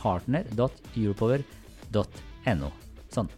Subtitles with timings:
[0.00, 2.68] partner.europower.no.
[3.10, 3.28] Sånn.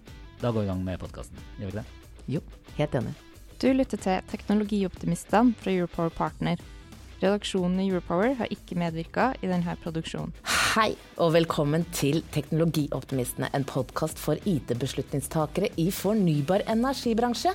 [0.43, 1.37] Da går vi i gang med podkasten.
[1.59, 1.89] Gjør vi ikke det?
[2.35, 2.41] Jo,
[2.79, 3.15] helt enig.
[3.63, 6.57] Du lytter til Teknologioptimistene fra Europower Partner.
[7.23, 10.33] Redaksjonen i Europower har ikke medvirka i denne produksjonen.
[10.73, 17.53] Hei, og velkommen til Teknologioptimistene, en podkast for IT-beslutningstakere i fornybar energibransje.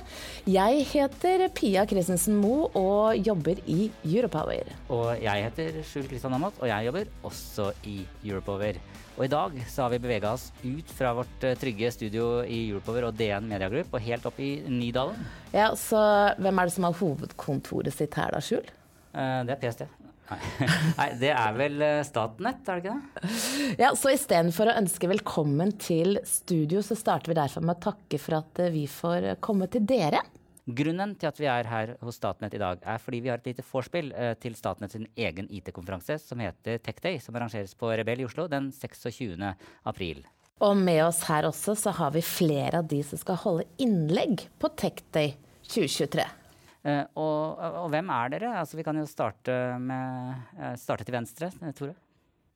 [0.48, 4.72] Jeg heter Pia Christensen Moe og jobber i Europower.
[4.94, 8.80] Og jeg heter Skjul Kristian Amat, og jeg jobber også i Europower.
[9.18, 12.68] Og i dag så har vi bevega oss ut fra vårt eh, trygge studio i
[12.70, 15.26] Europower og DN Media Group og helt opp i Nydalen.
[15.52, 16.00] Ja, så
[16.38, 18.68] hvem er det som har hovedkontoret sitt her da, Skjul?
[19.14, 19.86] Eh, Det er PST.
[20.98, 21.06] Nei.
[21.16, 23.76] Det er vel eh, Statnett, er det ikke det?
[23.80, 28.20] Ja, så istedenfor å ønske velkommen til studio, så starter vi derfor med å takke
[28.20, 30.20] for at eh, vi får komme til dere.
[30.68, 33.46] Grunnen til at vi er her hos Statnett i dag, er fordi vi har et
[33.48, 38.26] lite vorspiel til Statnett sin egen IT-konferanse som heter TechDay, som arrangeres på Rebell i
[38.28, 39.32] Oslo den 26.
[39.88, 40.20] april.
[40.60, 44.44] Og med oss her også så har vi flere av de som skal holde innlegg
[44.60, 45.38] på TechDay
[45.70, 46.28] 2023.
[46.88, 48.56] Eh, og, og hvem er dere?
[48.62, 51.96] Altså, vi kan jo starte, med, eh, starte til venstre, eh, Tore.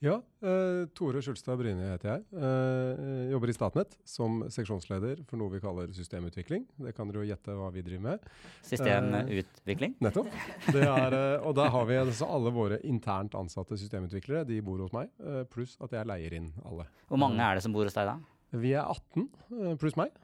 [0.03, 2.25] Ja, eh, Tore Skjulstad Bryne heter jeg.
[2.34, 6.65] Eh, jobber i Statnett som seksjonsleder for noe vi kaller systemutvikling.
[6.88, 8.26] Det kan dere jo gjette hva vi driver med.
[8.66, 9.94] Systemutvikling.
[10.03, 10.32] Nettopp.
[10.75, 14.42] Det er, eh, og der har vi altså alle våre internt ansatte systemutviklere.
[14.48, 16.88] De bor hos meg, eh, pluss at jeg leier inn alle.
[17.06, 18.19] Hvor mange er det som bor hos deg da?
[18.59, 20.19] Vi er 18 eh, pluss meg, eh,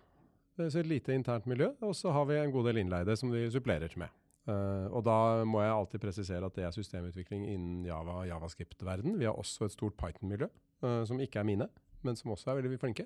[0.58, 1.70] så et lite internt miljø.
[1.86, 4.12] Og så har vi en god del innleide som vi supplerer med.
[4.48, 9.18] Uh, og da må jeg alltid presisere at det er systemutvikling innen Java og Javascript-verden.
[9.20, 10.48] Vi har også et stort Python-miljø,
[10.86, 11.68] uh, som ikke er mine,
[12.06, 13.04] men som også er veldig flinke.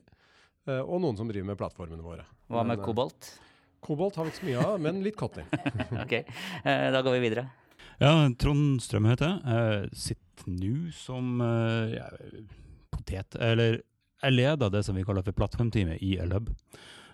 [0.68, 2.28] Uh, og noen som driver med plattformene våre.
[2.46, 3.32] Hva med Men, eh, Kobolt?
[3.82, 5.48] Kobolt har vi ikke så mye av, men litt Kotlin.
[6.04, 7.48] ok, eh, da går vi videre.
[7.98, 9.90] Ja, Trond Strøm heter jeg.
[9.98, 12.06] Sitter nå som eh, ja,
[12.94, 13.80] potet, eller
[14.22, 16.52] jeg leder det som vi kaller for plattformteamet i Elhub.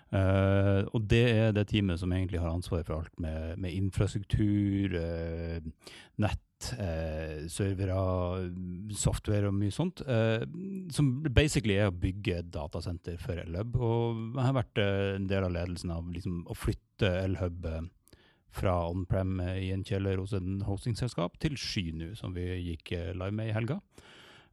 [0.09, 4.95] Eh, og det er det teamet som egentlig har ansvar for alt med, med infrastruktur,
[4.97, 5.91] uh,
[6.23, 7.99] nett, uh, servere,
[8.97, 10.01] software og mye sånt.
[10.95, 13.77] som basically er å bygge et datasenter for Elhub.
[13.77, 17.69] Og jeg har vært en del av ledelsen av liksom, å flytte Elhub
[18.49, 23.35] fra on-prem i en kjeller hos en hostingselskap til sky nå, som vi gikk live
[23.37, 23.77] med i helga.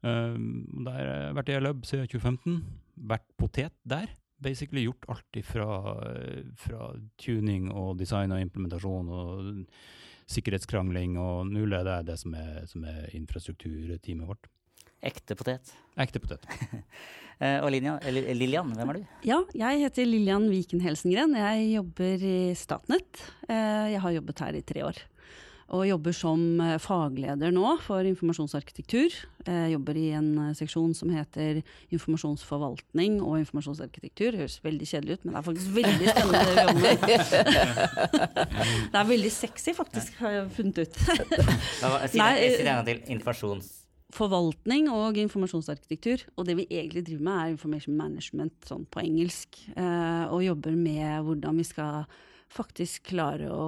[0.05, 2.61] Der har jeg vært i Elhub siden 2015.
[3.09, 4.13] Vært potet der.
[4.47, 5.69] Basically gjort alt ifra,
[6.07, 9.65] eh, fra tuning og design og implementasjon og
[10.31, 14.49] sikkerhetskrangling, og nå leder jeg det som er, som er infrastrukturteamet vårt.
[15.07, 15.75] Ekte potet.
[15.99, 16.47] Ekte potet.
[17.37, 17.99] Eh, og Lilian,
[18.33, 19.01] Lilian, hvem er du?
[19.29, 21.35] Ja, jeg heter Lillian Viken Helsengren.
[21.37, 23.21] Jeg jobber i Statnett.
[23.45, 25.03] Eh, Jeg har jobbet her i tre år.
[25.75, 29.15] Og jobber som eh, fagleder nå for informasjonsarkitektur.
[29.47, 31.59] Jeg jobber i en eh, seksjon som heter
[31.95, 34.37] informasjonsforvaltning og informasjonsarkitektur.
[34.37, 37.25] Det Høres veldig kjedelig ut, men det er faktisk veldig spennende det vi jobber.
[38.93, 41.01] Det er veldig sexy, faktisk, har jeg funnet ut.
[41.83, 43.01] Jeg Si det eh, en til.
[43.17, 43.73] Informasjons...
[44.17, 46.23] forvaltning og informasjonsarkitektur.
[46.37, 49.59] Og det vi egentlig driver med, er information management sånn på engelsk.
[49.75, 52.07] Eh, og jobber med hvordan vi skal
[52.55, 53.67] faktisk klare å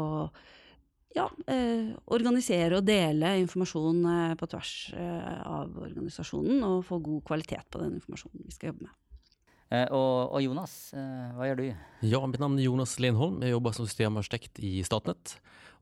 [1.19, 7.23] ja, eh, organisere og dele informasjon eh, på tvers eh, av organisasjonen, og få god
[7.29, 8.97] kvalitet på den informasjonen vi skal jobbe med.
[9.69, 11.67] Eh, og, og Jonas, eh, hva gjør du?
[12.09, 13.43] Ja, mitt navn er Jonas Lenholm.
[13.45, 15.37] Jeg jobber som systemarkitekt i Statnett.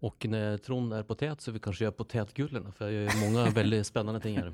[0.05, 3.81] Og når Trond er potet så vi kanskje jeg potetgullene, for jeg gjør mange veldig
[3.87, 4.51] spennende ting her.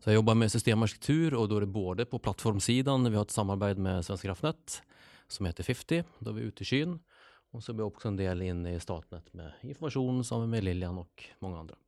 [0.00, 3.10] Så jeg jobber med systemarkitektur og da er det både på plattformsiden.
[3.10, 4.80] vi har et samarbeid med Svensk Kraftnett
[5.28, 6.96] som heter 50, da er vi ute i skyn.
[7.56, 10.98] Och så ble jeg også en del inne i Statnett med informasjon sammen med Lilian
[11.00, 11.78] og mange andra.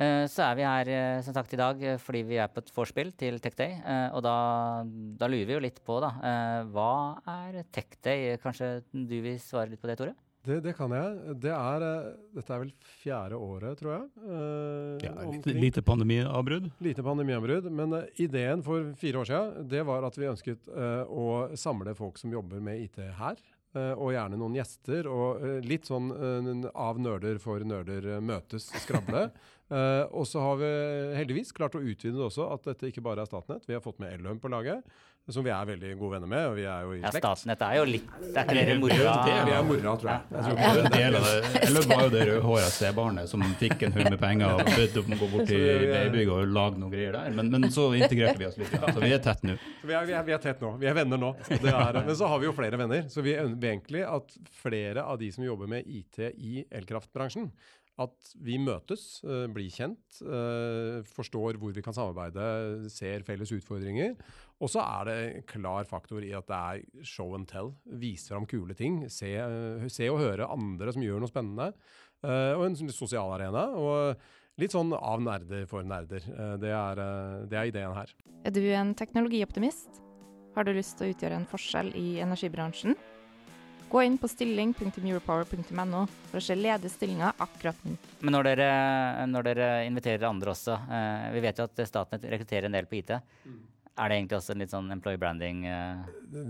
[0.00, 2.62] Eh, Så er vi her eh, som sagt i dag eh, fordi vi er på
[2.64, 3.76] et vorspiel til Tech Day.
[3.84, 4.32] eh, Og da,
[5.20, 6.14] da lurer vi jo litt på, da.
[6.24, 8.36] eh, Hva er Tech Day?
[8.42, 10.14] Kanskje du vil svare litt på det, Tore?
[10.44, 11.36] Det, det kan jeg.
[11.40, 11.84] Det er,
[12.36, 14.08] dette er vel fjerde året, tror jeg.
[14.24, 15.60] eh, Ja, omkring.
[15.60, 16.70] lite pandemiavbrudd.
[16.84, 20.68] Lite pandemiavbrudd, men ideen for fire år siden det var at vi ønsket
[21.08, 23.36] å samle folk som jobber med IT her.
[23.76, 28.70] Eh, og gjerne noen gjester, og eh, litt sånn eh, av nerder for nerder møtes,
[28.84, 29.28] skravle.
[29.72, 30.66] Eh, og så har vi
[31.16, 33.64] heldigvis klart å utvide det også, at dette ikke bare er Statnett.
[33.64, 34.84] Vi har fått med Elhøm på laget,
[35.32, 36.46] som vi er veldig gode venner med.
[36.50, 37.24] og vi er jo i Ja, slekt.
[37.24, 40.20] Statnett er jo litt Det er ikke dere mora Vi er mora, tror jeg.
[40.34, 41.52] jeg tror Det er del av det.
[41.68, 45.14] Eller var jo det rødhåra stebarnet som fikk en hund med penger og bød om
[45.16, 47.30] å gå bort til babybygget og lage noen greier der.
[47.38, 48.92] Men, men så integrerte vi oss litt, ja.
[48.92, 49.56] så vi er tett nå.
[49.80, 50.74] Så vi er, vi, er, vi er tett nå.
[50.82, 51.30] Vi er venner nå.
[51.48, 53.08] Det er, men så har vi jo flere venner.
[53.08, 57.48] Så vi ønsker egentlig at flere av de som jobber med IT i elkraftbransjen,
[58.02, 64.16] at vi møtes, eh, blir kjent, eh, forstår hvor vi kan samarbeide, ser felles utfordringer.
[64.60, 67.74] Og så er det en klar faktor i at det er show and tell.
[67.86, 69.08] Vise fram kule ting.
[69.08, 71.74] Se, eh, se og høre andre som gjør noe spennende.
[72.24, 73.68] Og en sånn sosial arena.
[73.76, 74.16] Og
[74.56, 76.24] litt sånn av nerder for nerder.
[76.58, 78.08] Det, er, det er ideen her.
[78.46, 80.00] Er du en teknologioptimist?
[80.56, 82.96] Har du lyst til å utgjøre en forskjell i energibransjen?
[83.94, 87.92] Gå inn på stilling.europower.no for å se ledige stillinger akkurat nå.
[88.26, 88.70] Men når dere,
[89.30, 92.98] når dere inviterer andre også eh, Vi vet jo at Statnett rekrutterer en del på
[92.98, 93.12] IT.
[93.94, 95.60] Er det egentlig også en litt sånn employee branding?
[95.70, 96.02] Uh...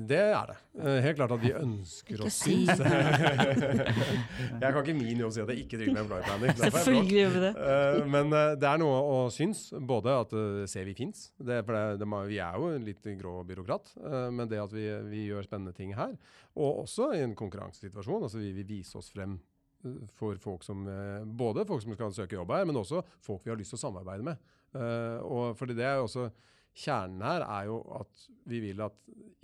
[0.09, 0.55] Det er det.
[0.81, 2.81] Eh, Helt klart at vi ønsker å synes.
[4.63, 6.55] jeg kan ikke min jobb si at jeg ikke driver med employee branding.
[6.63, 7.51] Selvfølgelig gjør vi det.
[7.67, 8.33] Eh, Men
[8.63, 9.67] det er noe å synes.
[9.77, 10.33] Både at
[10.73, 11.27] ser vi fins.
[11.37, 13.93] Vi er jo en litt grå byråkrat.
[14.33, 16.17] men det at vi, vi gjør spennende ting her,
[16.57, 18.25] og også i en konkurransesituasjon.
[18.25, 19.37] altså Vi vil vise oss frem
[20.17, 20.87] for folk som
[21.37, 23.85] Både folk som skal søke jobb her, men også folk vi har lyst til å
[23.85, 24.41] samarbeide med.
[24.75, 26.29] Eh, og fordi det er jo også
[26.75, 28.97] Kjernen her er jo at vi vil at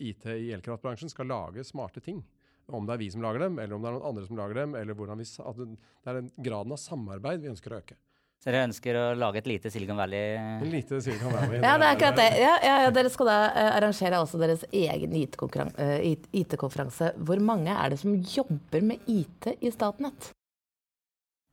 [0.02, 2.22] IT i elkraftbransjen skal lage smarte ting.
[2.70, 4.60] Om det er vi som lager dem, eller om det er noen andre som lager
[4.62, 4.74] dem.
[4.78, 7.98] eller hvordan vi, at det er den graden av samarbeid vi ønsker å øke.
[8.40, 10.36] Så dere ønsker å lage et lite Silicon Valley?
[10.40, 11.58] En lite Silicon Valley.
[11.60, 12.28] Ja, det er akkurat det.
[12.40, 16.06] Ja, ja, ja, dere skal da eh, arrangere også deres egen IT-konkurran- eh,
[16.40, 17.12] IT-konferanse.
[17.20, 20.30] Hvor mange er det som jobber med IT i Statnett?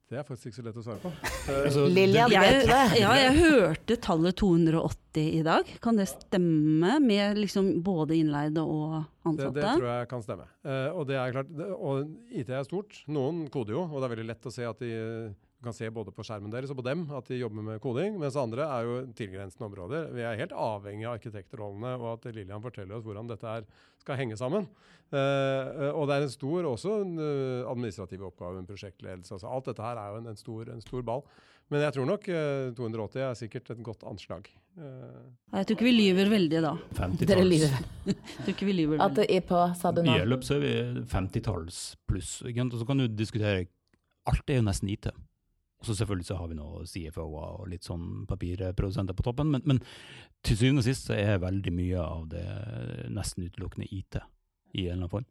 [0.07, 1.09] Det er faktisk ikke så lett å svare på.
[1.51, 2.83] Altså, Lillian, vet du det?
[3.01, 5.71] ja, jeg hørte tallet 280 i dag.
[5.83, 9.57] Kan det stemme med liksom både innleide og ansatte?
[9.57, 10.47] det tror jeg kan stemme.
[10.63, 13.01] Uh, og det er klart, det, og IT er stort.
[13.11, 14.93] Noen koder jo, og det er veldig lett å se at de
[15.57, 18.19] du kan se både på skjermen deres og på dem at de jobber med koding,
[18.21, 20.11] mens andre er jo tilgrensende områder.
[20.13, 23.55] Vi er helt avhengig av arkitektrollene og at Lillian forteller oss hvordan dette
[24.03, 24.67] skal henge sammen.
[25.09, 29.33] Uh, og det er en stor også en eh, administrativ oppgave, en prosjektledelse.
[29.33, 31.23] Altså, alt dette her er jo en, en, stor, en stor ball.
[31.71, 34.45] Men jeg tror nok uh, 280 er sikkert et godt anslag.
[34.77, 35.23] Eh,
[35.57, 36.73] Jeg tror ikke vi lyver veldig da.
[36.99, 37.31] 50-talls.
[37.31, 37.79] Dere lyver.
[38.11, 40.13] Jeg tror ikke vi lyver At det er på, sa du nå?
[40.13, 40.75] I Elløp så er vi
[41.09, 42.37] 50-talls pluss.
[42.45, 43.65] så kan du diskutere
[44.27, 45.09] Alt er jo nesten IT.
[45.77, 49.65] Og så selvfølgelig så har vi nå CFO-er og litt sånn papirprodusenter på toppen, men,
[49.69, 49.81] men
[50.45, 52.45] til syvende og sist så er veldig mye av det
[53.13, 55.27] nesten utelukkende IT i en eller annen form.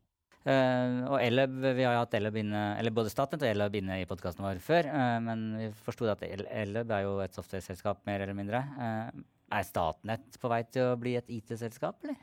[0.47, 3.97] Uh, og Elleb, vi har jo hatt Elleb inne, eller både Statnett og Elleb inne
[3.99, 6.47] i podkasten vår før, uh, men vi forsto at El-
[6.85, 8.63] er jo et software-selskap, mer eller mindre.
[8.79, 9.25] Uh,
[9.59, 12.23] er Statnett på vei til å bli et IT-selskap, eller?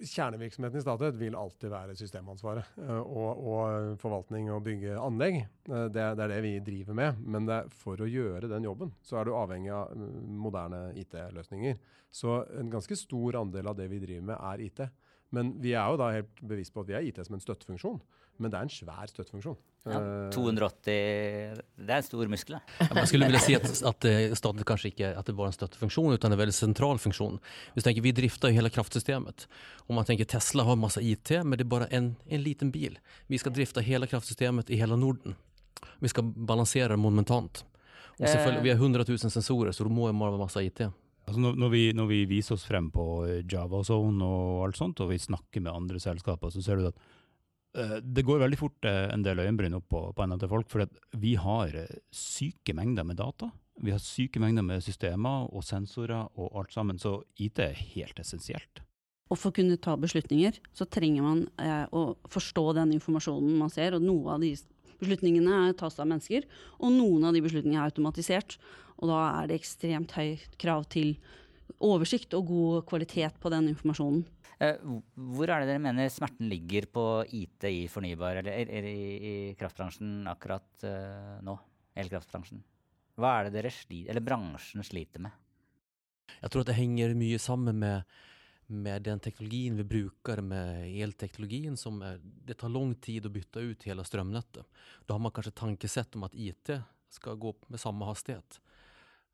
[0.00, 5.40] Kjernevirksomheten i Statnett vil alltid være systemansvaret eh, og, og forvaltning og bygge anlegg.
[5.68, 7.20] Eh, Det, det er det vi driver med.
[7.20, 11.78] Men for å gjøre den jobben, så er du avhengig av mm, moderne IT-løsninger.
[12.10, 14.86] Så en ganske stor andel av det vi driver med, er IT.
[15.36, 18.00] Men vi er jo da helt bevisst på at vi er IT som en støttefunksjon.
[18.40, 19.58] Men det er en svær støttefunksjon.
[19.84, 20.84] Ja, Eh, 280
[21.76, 22.88] Det er en stor muskel, da.
[22.94, 25.56] Man skulle vilja si at, att eh, staten kanskje ikke at det bara är en
[25.56, 27.38] støttefunksjon, utan en veldig sentral funksjon.
[27.74, 29.48] Vi drifter vi hele ju hela kraftsystemet.
[29.86, 32.98] Om man tenker Tesla har masse IT men det er bare en, en liten bil.
[33.26, 35.34] Vi skal drifte hele kraftsystemet i hele Norden.
[35.98, 37.64] Vi skal balansere momentant.
[38.20, 38.32] Och Eh.
[38.32, 40.80] selvfølgelig, vi har 100 000 sensorer så det må jo være masse IT.
[41.26, 45.00] Altså når, når, vi, når vi viser oss frem på eh, JavaZone og alt sånt,
[45.00, 46.98] og vi snakker med andre selskaper, så ser du at
[48.02, 50.86] det går veldig fort eh, en del øyenbryn opp på, på til folk, for
[51.22, 53.50] vi har eh, syke mengder med data.
[53.80, 58.18] Vi har syke mengder med systemer og sensorer og alt sammen, så IT er helt
[58.20, 58.82] essensielt.
[59.30, 63.70] Og for å kunne ta beslutninger, så trenger man eh, å forstå den informasjonen man
[63.70, 63.94] ser.
[63.94, 64.50] Og noe av de
[65.00, 66.48] beslutningene tas av mennesker,
[66.82, 68.58] og noen av de beslutningene er automatisert.
[68.98, 71.14] Og da er det ekstremt høyt krav til
[71.78, 74.26] oversikt og god kvalitet på den informasjonen.
[74.60, 74.76] Eh,
[75.16, 80.84] hvor er det dere mener smerten ligger på IT i fornybar, eller, i kraftbransjen akkurat
[80.84, 81.56] eh, nå?
[82.00, 82.60] Elkraftbransjen.
[83.20, 85.32] Hva er det dere sliter, eller bransjen sliter med?
[86.36, 88.12] Jeg tror at det henger mye sammen med,
[88.70, 91.76] med den teknologien vi bruker med elteknologien.
[91.76, 94.64] som er, Det tar lang tid å bytte ut hele strømnettet.
[95.06, 96.76] Da har man kanskje tankesett om at IT
[97.10, 98.60] skal gå med samme hastighet.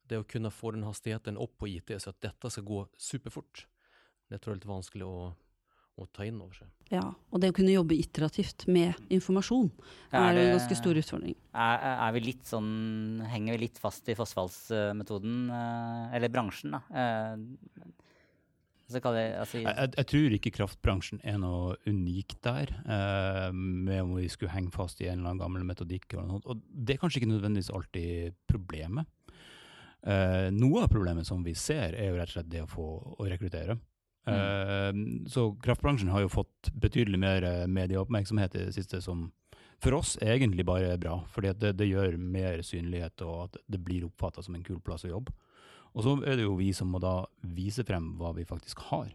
[0.06, 3.66] Det å kunne få den hastigheten opp på IT så at dette skal gå superfort,
[4.30, 5.18] det tror jeg er litt vanskelig å,
[5.96, 6.68] å ta inn over seg.
[6.92, 7.02] Ja,
[7.32, 9.70] og det å kunne jobbe iterativt med informasjon
[10.12, 11.36] er, Er det- en ganske stor utfordring.
[11.54, 11.78] Er,
[12.08, 16.82] er vi litt sånn, henger vi litt fast i fossfallsmetoden, eh, eller bransjen, da?
[16.90, 17.36] Eh,
[18.86, 24.02] så det, altså, Jeg, jeg, jeg tror ikke kraftbransjen er noe unikt der, eh, med
[24.04, 26.12] om vi skulle henge fast i en eller annen gammel metodikk.
[26.14, 26.40] eller noe.
[26.46, 29.06] Og det er kanskje ikke nødvendigvis alltid problemet.
[30.06, 32.86] Eh, noe av problemet som vi ser, er jo rett og slett det å få
[33.18, 33.74] å rekruttere.
[34.26, 34.92] Eh,
[35.30, 39.28] så kraftbransjen har jo fått betydelig mer eh, medieoppmerksomhet i det siste, som
[39.82, 41.20] for oss egentlig bare er bra.
[41.30, 45.04] fordi det, det gjør mer synlighet, og at det blir oppfatta som en kul plass
[45.04, 45.34] å jobbe.
[45.96, 47.24] Og så er det jo vi som må da
[47.56, 49.12] vise frem hva vi faktisk har.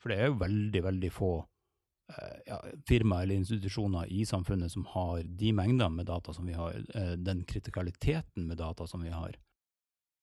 [0.00, 4.86] For det er jo veldig, veldig få uh, ja, firmaer eller institusjoner i samfunnet som
[4.94, 9.12] har de mengdene med data som vi har, uh, den kritikaliteten med data som vi
[9.12, 9.36] har.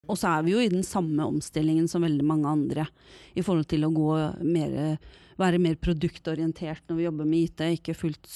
[0.07, 2.85] Og så er vi jo i den samme omstillingen som veldig mange andre,
[3.37, 4.95] i forhold til å gå mer,
[5.39, 7.63] være mer produktorientert når vi jobber med IT.
[7.77, 8.31] Ikke fullt,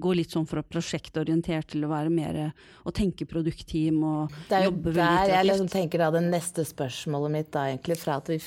[0.00, 2.38] gå litt sånn fra prosjektorientert til å være mer
[2.86, 6.24] å tenke produktteam og jobbe veldig Det er jo der jeg liksom tenker da det
[6.28, 8.38] neste spørsmålet mitt da egentlig, fra at vi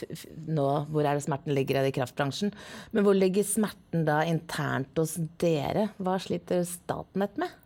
[0.48, 2.56] nå, hvor er det smerten ligger er i kraftbransjen,
[2.96, 5.90] men hvor ligger smerten da internt hos dere?
[6.00, 7.64] Hva sliter Statnett med?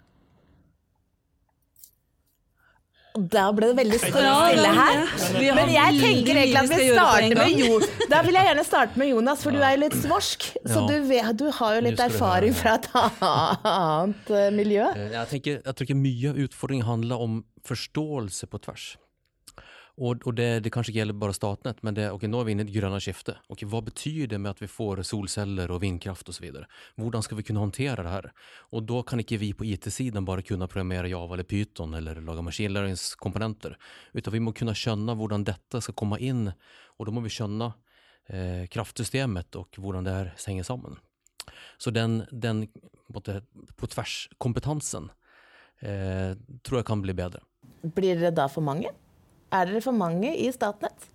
[3.00, 5.01] Og Da ble det veldig stille her.
[5.57, 7.59] Men jeg tenker egentlig at vi starter med.
[7.59, 7.79] Jo.
[8.11, 10.45] Da vil jeg gjerne starte med Jonas, for du er jo litt svorsk.
[10.63, 14.87] Så du, vet, du har jo litt erfaring fra et annet eh, miljø.
[14.95, 18.85] Eh, Jeg tenker, jeg tror mye av utfordringen handler om forståelse på tvers.
[19.99, 22.55] Og, og det, det kanskje ikke gjelder bare Statnett, men det, okay, nå er vi
[22.55, 23.41] inne i det grønne skiftet.
[23.51, 26.47] Okay, hva betyr det med at vi får solceller og vindkraft osv.?
[27.01, 28.29] Hvordan skal vi kunne håndtere det her?
[28.71, 32.47] Og da kan ikke vi på IT-siden bare kunne programmere Java eller Python eller lage
[32.47, 33.77] maskinlæringskomponenter,
[34.15, 36.47] utan vi må kunne skjønne hvordan dette skal komme inn,
[36.97, 37.73] og da må vi skjønne
[38.31, 40.99] eh, kraftsystemet og hvordan det her henger sammen.
[41.81, 42.67] Så den, den
[43.11, 45.09] på tvers-kompetansen
[45.81, 47.41] eh, tror jeg kan bli bedre.
[47.81, 48.91] Blir det da for mange?
[49.51, 51.07] Er dere for mange i Statnett?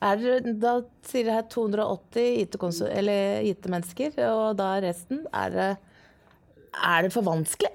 [0.00, 2.40] Er dere, da sier dere her 280
[3.50, 5.70] IT-mennesker, IT og da resten Er det,
[6.72, 7.72] er det for vanskelig?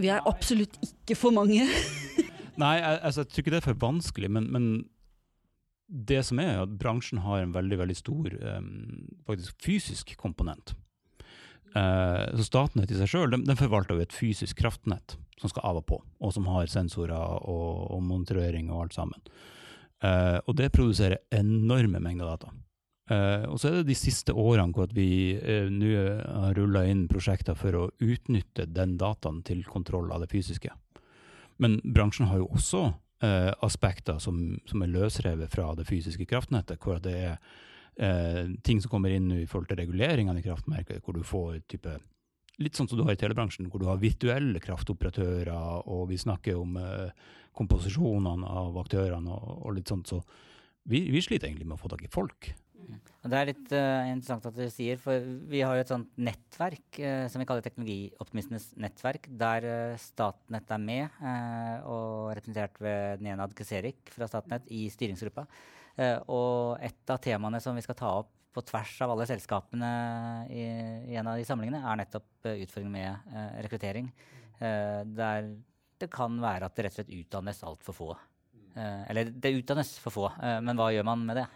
[0.00, 1.66] Vi er absolutt ikke for mange.
[2.62, 4.68] Nei, jeg, altså, jeg tror ikke det er for vanskelig, men, men
[5.92, 8.36] det som er at bransjen har en veldig veldig stor
[9.28, 10.74] faktisk fysisk komponent.
[11.76, 15.88] Eh, så Statnett i seg sjøl forvalter jo et fysisk kraftnett som skal av og
[15.88, 19.32] på, og som har sensorer og, og monitorering og alt sammen.
[20.02, 22.50] Uh, og det produserer enorme mengder data.
[23.10, 25.92] Uh, og så er det de siste årene hvor vi uh, nå
[26.44, 30.74] har rulla inn prosjekter for å utnytte den dataen til kontroll av det fysiske.
[31.62, 32.90] Men bransjen har jo også
[33.62, 39.14] aspekter som, som er løsrevet fra det fysiske kraftnettet, hvor det er ting som kommer
[39.14, 41.92] inn i forhold til reguleringene i kraftmerket, hvor du får type
[42.62, 45.52] Litt sånn som du har i telebransjen, hvor du har virtuelle kraftoperatører,
[45.90, 50.12] og vi snakker om eh, komposisjonene av aktørene og, og litt sånt.
[50.12, 50.22] Så
[50.88, 52.52] vi, vi sliter egentlig med å få tak i folk.
[53.22, 56.98] Det er litt uh, interessant at du sier, for vi har jo et sånt nettverk
[56.98, 61.22] uh, som vi kaller Teknologioptimistenes nettverk, der uh, Statnett er med,
[61.86, 65.46] og representert ved Nenad Keserik fra Statnett i styringsgruppa.
[66.32, 69.90] Og et av temaene som vi skal ta opp på tvers av alle selskapene
[70.52, 70.64] i,
[71.12, 74.10] i en av de samlingene, er nettopp uh, utfordringen med eh, rekruttering.
[74.60, 75.48] Eh, der
[76.02, 78.10] det kan være at det rett og slett utdannes altfor få.
[78.74, 81.46] Eh, eller det utdannes for få, eh, men hva gjør man med det?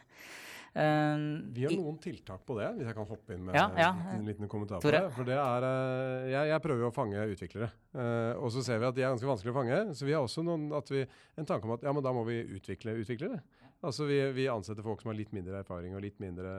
[0.76, 1.16] Eh,
[1.56, 3.90] Vi har noen tiltak på det, hvis jeg kan hoppe inn med Ja, ja.
[4.12, 5.00] en liten kommentar på det.
[5.16, 8.82] For det er, eh, jeg, jeg prøver jo å fange utviklere, eh, og så ser
[8.82, 9.78] vi at de er ganske vanskelig å fange.
[9.96, 11.06] Så vi har også noen, at vi,
[11.40, 13.40] en tanke om at ja, men da må vi utvikle utviklere.
[13.86, 16.52] Altså vi, vi ansetter folk som har litt mindre erfaring og litt mindre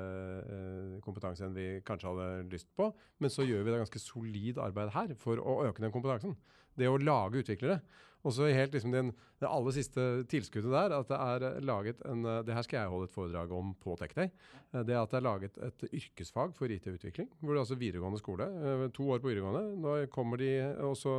[0.48, 4.62] eh, kompetanse enn vi kanskje hadde lyst på, men så gjør vi det ganske solid
[4.64, 6.38] arbeid her for å øke den kompetansen.
[6.78, 7.82] Det å lage utviklere.
[8.26, 12.26] Og så helt liksom den, det aller siste tilskuddet der, at det er laget en
[12.26, 14.32] eh, Det her skal jeg holde et foredrag om på TechDay.
[14.74, 17.30] Eh, Det at det er laget et yrkesfag for IT-utvikling.
[17.40, 18.48] Hvor det er altså videregående skole.
[18.48, 19.78] eh, To år på videregående.
[19.84, 20.52] Nå kommer de,
[20.88, 21.14] og så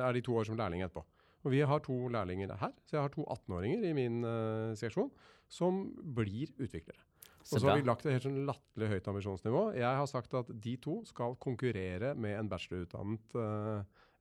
[0.00, 1.04] er de to år som lærling etterpå.
[1.46, 5.12] Og vi har to lærlinger her, så jeg har to 18-åringer i min uh, seksjon
[5.48, 5.84] som
[6.16, 7.04] blir utviklere.
[7.48, 9.62] Så Og så har vi lagt et helt sånn latterlig høyt ambisjonsnivå.
[9.78, 13.78] Jeg har sagt at de to skal konkurrere med en bachelorutdannet uh,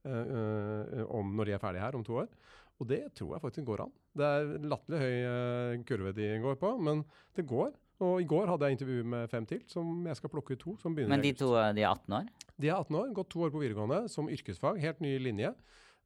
[0.08, 2.30] eh, eh, om når de er ferdige her om to år.
[2.80, 3.92] Og det tror jeg faktisk går an.
[4.16, 7.04] Det er latterlig høy uh, kurve de går på, men
[7.36, 7.76] det går.
[8.08, 10.78] Og i går hadde jeg intervju med fem til, som jeg skal plukke ut to.
[10.80, 12.32] som begynner Men de to de er 18 år?
[12.56, 14.80] De er 18 år, gått to år på videregående som yrkesfag.
[14.86, 15.52] Helt ny linje.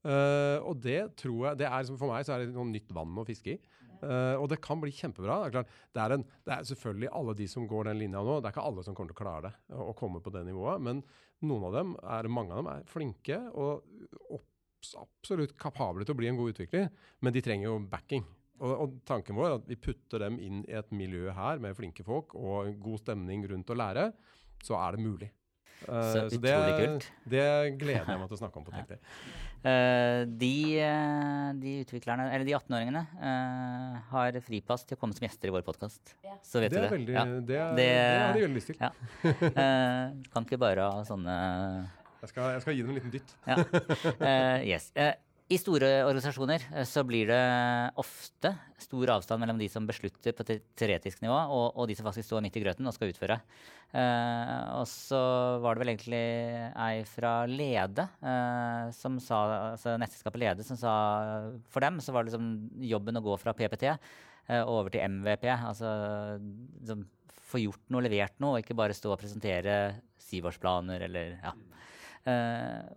[0.01, 3.19] Uh, og det tror jeg det er, For meg så er det noe nytt vann
[3.21, 3.59] å fiske i.
[4.01, 5.41] Uh, og det kan bli kjempebra.
[5.43, 8.23] Det er, klart, det, er en, det er, selvfølgelig alle de som går den linja
[8.25, 8.39] nå.
[8.39, 10.81] Det er ikke alle som kommer til å klare det, å komme på det nivået.
[10.87, 11.03] Men
[11.45, 13.85] noen av dem, er, mange av dem, er flinke og
[14.97, 16.89] absolutt kapable til å bli en god utvikler.
[17.21, 18.25] Men de trenger jo backing.
[18.61, 21.77] Og, og, tanken vår er at vi putter dem inn i et miljø her med
[21.77, 24.11] flinke folk og god stemning rundt å lære,
[24.61, 25.29] så er det mulig.
[25.81, 26.57] Uh, så, så det,
[27.25, 27.45] det
[27.81, 29.01] gleder jeg meg til å snakke om på TechDay.
[29.61, 33.03] Uh, de, uh, de, utviklerne, eller de 18-åringene,
[34.11, 36.15] har fripass til å komme som gjester i vår podkast.
[36.25, 36.37] Ja.
[36.45, 36.91] Så vet det du det.
[36.95, 37.25] Veldig, ja.
[37.29, 38.79] det, er, det, har de veldig lyst til.
[38.81, 38.91] Ja.
[40.33, 41.35] kan ikke bare ha sånne
[42.21, 43.35] jeg skal, jeg skal, gi dem en liten dytt.
[43.49, 43.57] ja.
[44.73, 44.91] yes.
[45.51, 47.41] I store organisasjoner eh, så blir det
[47.99, 52.29] ofte stor avstand mellom de som beslutter på teoretisk nivå, og, og, de som faktisk
[52.29, 53.37] står midt i grøten og skal utføre.
[53.91, 55.19] Uh, og så
[55.59, 56.21] var det vel egentlig
[56.79, 59.41] ei fra Lede, uh, som sa,
[59.73, 60.93] altså nettselskapet Lede, som sa
[61.67, 65.49] for dem så var det liksom jobben å gå fra PPT uh, over til MVP.
[65.51, 65.91] Altså
[66.39, 67.03] liksom,
[67.51, 69.81] få gjort noe, levert noe, og ikke bare stå og presentere
[70.29, 71.51] syvårsplaner eller ja.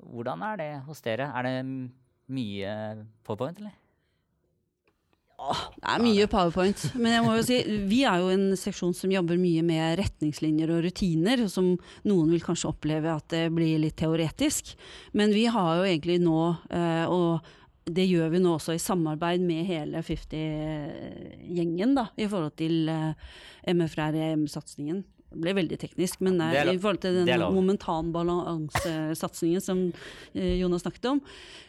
[0.06, 1.26] hvordan er det hos dere?
[1.34, 1.54] Er det
[2.32, 2.74] mye
[3.26, 3.74] powerpoint, eller?
[5.34, 6.84] Ja, det er mye powerpoint.
[6.94, 7.58] Men jeg må jo si,
[7.90, 11.74] vi er jo en seksjon som jobber mye med retningslinjer og rutiner, som
[12.06, 14.72] noen vil kanskje oppleve at det blir litt teoretisk.
[15.12, 16.38] Men vi har jo egentlig nå,
[16.70, 17.44] eh, og
[17.84, 23.34] det gjør vi nå også i samarbeid med hele 50-gjengen, da, i forhold til eh,
[25.34, 29.92] MFREM-satsingen ble veldig teknisk, men nei, i forhold til den momentanbalansesatsingen som
[30.34, 31.20] eh, Jonas snakket om,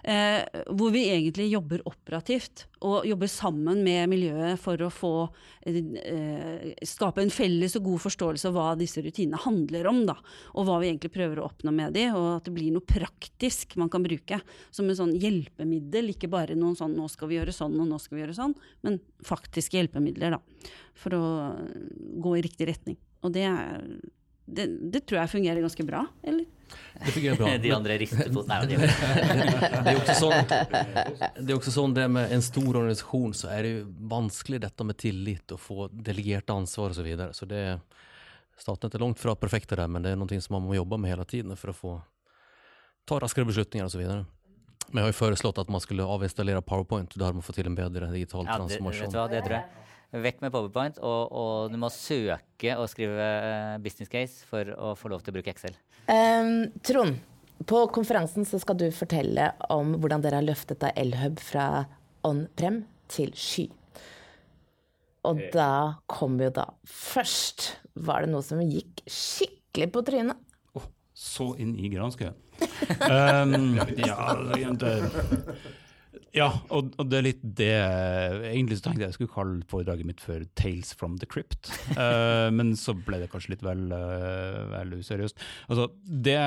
[0.03, 5.29] eh, hvor vi egentlig jobber operativt og jobber sammen med miljøet for å få
[5.65, 10.17] eh, skape en felles og god forståelse av hva disse rutinene handler om, da,
[10.53, 13.75] og hva vi egentlig prøver å oppnå med de, og at det blir noe praktisk
[13.81, 17.55] man kan bruke som en sånn hjelpemiddel, ikke bare noen sånn 'nå skal vi gjøre
[17.55, 20.39] sånn' og 'nå skal vi gjøre sånn', men faktiske hjelpemidler da,
[20.93, 21.25] for å
[22.21, 22.99] gå i riktig retning.
[23.23, 23.45] Og det,
[24.45, 26.45] det, det tror jeg fungerer ganske bra, eller?
[27.05, 27.51] Det fungerer bra.
[27.65, 32.07] De andre rister på Nei, de det, er også sånn, det er også sånn det
[32.11, 36.49] med en stor organisasjon, så er det jo vanskelig dette med tillit og få delegert
[36.53, 37.01] ansvar osv.
[37.01, 37.37] Så, videre.
[37.37, 37.63] så det
[38.57, 41.11] Statnett er langt fra perfekte der, men det er noe som man må jobbe med
[41.11, 41.95] hele tiden for å få
[43.05, 44.05] ta raskere beslutninger osv.
[44.87, 47.17] Men jeg har jo foreslått at man skulle avinstallere PowerPoint.
[47.19, 49.11] Da har man fått til en bedre digital ja, transformasjon.
[49.11, 49.83] Det, vet du hva, det tror jeg.
[50.23, 54.93] Vekk med PowerPoint, og, og, du må søke og skrive uh, business case for å
[54.99, 55.75] få lov til å bruke Excel.
[56.07, 57.19] Um, Trond,
[57.67, 61.85] på konferansen så skal du fortelle om hvordan dere har løftet da Elhub fra
[62.27, 63.67] on-prem til sky.
[65.25, 65.51] Og eh.
[65.53, 67.71] da kom jo da Først
[68.05, 70.41] var det noe som gikk skikkelig på trynet.
[70.77, 72.35] Oh, så inn i granskauen.
[72.55, 74.95] um, ja, det
[76.35, 77.71] ja, og, og, det er litt det
[78.49, 81.71] Egentlig så tenkte jeg jeg skulle kalle foredraget mitt for 'Tales from the Crypt'.
[81.95, 85.39] uh, men så ble det kanskje litt vel, uh, vel useriøst.
[85.69, 86.37] Altså, det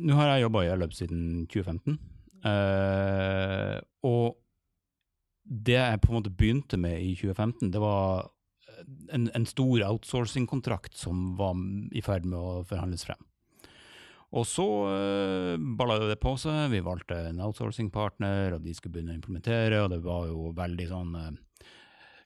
[0.00, 1.98] Nå har jeg jobba i Elløp siden 2015.
[2.44, 4.36] Uh, eh, og
[5.44, 8.30] det jeg på en måte begynte med i 2015, det var
[9.12, 11.56] en, en stor outsourcing-kontrakt som var
[11.92, 13.20] i ferd med å forhandles frem.
[14.34, 16.66] Og så uh, balla det på seg.
[16.72, 20.86] Vi valgte en outsourcing-partner, og de skulle begynne å implementere, og det var jo veldig
[20.90, 21.32] sånn uh,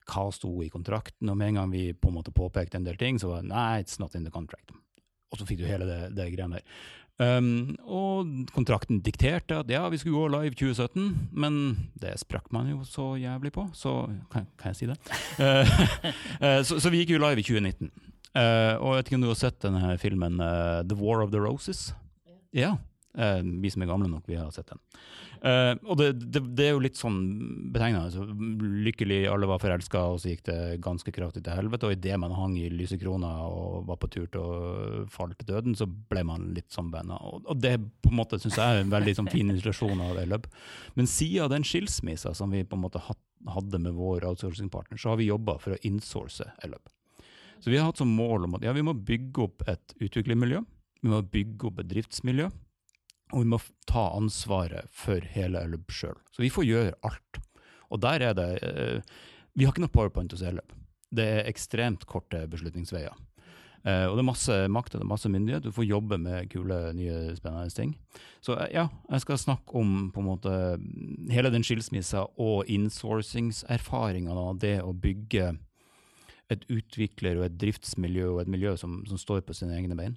[0.09, 1.29] Hva sto i kontrakten?
[1.29, 3.53] Og med en gang vi på en måte påpekte en del ting, så var det
[3.53, 4.73] nei, it's not in the contract.
[5.29, 6.81] Og så fikk du hele det, det greiene der.
[7.18, 11.57] Um, og kontrakten dikterte at ja, vi skulle gå live 2017, men
[11.99, 14.99] det sprakk man jo så jævlig på, så kan, kan jeg si det?
[15.42, 17.90] Uh, så, så, vi gikk jo live i 2019.
[18.36, 21.32] Uh, og jeg vet ikke om du har sett denne filmen uh, The War of
[21.32, 21.88] the Roses?
[22.54, 22.76] Ja.
[23.18, 24.82] Uh, vi som er gamle nok, vi har sett den.
[25.38, 27.18] og det, det, det, er jo litt sånn
[27.72, 28.08] betegnende.
[28.08, 28.26] Altså,
[28.88, 31.86] lykkelig, alle var forelska, og så gikk det ganske kraftig til helvete.
[31.86, 35.50] Og idet man hang i lyse kroner og var på tur til å falle til
[35.52, 37.22] døden, så ble man litt venner.
[37.22, 40.18] Og, og det på en måte synes jeg er en veldig sånn, fin illustrasjon av
[40.24, 40.50] Elløp.
[40.98, 45.22] Men siden den skilsmissa som vi på en måte hadde med vår outsourcing-partner, så har
[45.22, 46.90] vi jobba for å insource Elløp.
[47.61, 50.62] Så vi har hatt som mål om at ja, vi må bygge opp et utviklermiljø,
[51.03, 52.49] vi må bygge opp et driftsmiljø,
[53.33, 56.16] og vi må ta ansvaret for hele Ellub sjøl.
[56.33, 57.40] Så vi får gjøre alt.
[57.92, 59.16] Og der er det eh,
[59.57, 60.77] Vi har ikke noe powerpoint hos Ellub.
[61.11, 63.16] Det er ekstremt korte beslutningsveier.
[63.87, 65.64] Uh, og det er masse makt og det er masse myndighet.
[65.64, 67.94] Du får jobbe med kule, nye, spennende ting.
[68.44, 70.53] Så eh, ja, jeg skal snakke om på en måte
[71.33, 75.53] hele den skilsmissa og insourcingserfaringa av det å bygge
[76.52, 80.16] et utvikler- og et driftsmiljø og et miljø som, som står på sine egne bein.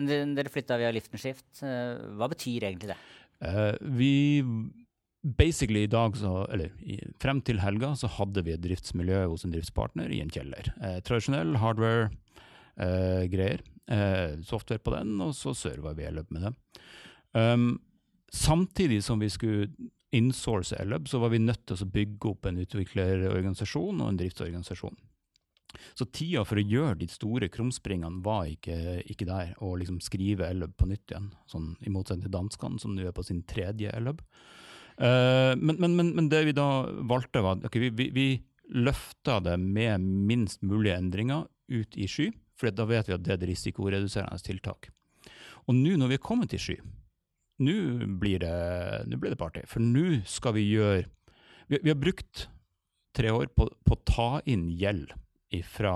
[0.00, 1.48] Dere flytta via Liftenshift.
[1.60, 3.00] Hva betyr egentlig det?
[3.40, 4.12] Uh, vi
[5.20, 6.70] basically i dag, så, eller
[7.20, 10.72] frem til helga, så hadde vi et driftsmiljø hos en driftspartner i en kjeller.
[10.80, 13.60] Uh, tradisjonell hardware-greier.
[13.90, 16.52] Uh, software på den, og så serva vi i løpet med det.
[17.36, 17.70] Um,
[18.32, 19.68] samtidig som vi skulle
[20.16, 24.98] insource Elub, så var vi nødt til å bygge opp en utviklerorganisasjon og en driftsorganisasjon.
[25.94, 29.52] Så tida for å gjøre de store krumspringene var ikke, ikke der.
[29.62, 33.14] Å liksom skrive Elløb på nytt igjen, sånn, i motsetning til danskene, som nå er
[33.14, 34.22] på sin tredje Elløb.
[35.00, 36.66] Uh, men, men, men, men, det vi da
[37.08, 38.28] valgte, var okay, vi, vi, vi
[38.82, 43.38] løfta det med minst mulige endringer ut i sky, for da vet vi at det
[43.38, 44.90] er risikoreduserende tiltak.
[45.68, 46.76] Og nå når vi er kommet til sky,
[47.60, 48.54] nå blir det,
[49.16, 49.64] blir det party.
[49.70, 51.04] For nå skal vi gjøre
[51.70, 52.48] Vi, vi har brukt
[53.14, 55.12] tre år på, på å ta inn gjeld
[55.70, 55.94] fra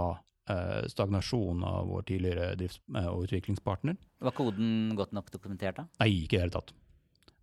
[0.51, 3.99] eh, stagnasjon av vår tidligere drifts- eh, og utviklingspartner.
[4.23, 5.87] Var koden godt nok dokumentert, da?
[6.03, 6.75] Nei, ikke i det hele tatt.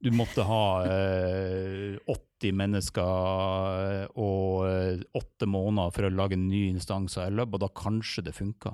[0.01, 6.47] Du måtte ha eh, 80 mennesker eh, og eh, åtte måneder for å lage en
[6.49, 8.73] ny instans av Ellub, og da kanskje det funka.